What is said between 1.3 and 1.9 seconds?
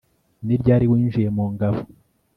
mu ngabo